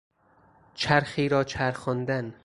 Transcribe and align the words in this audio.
چرخی 0.73 1.29
را 1.29 1.43
چرخاندن 1.43 2.33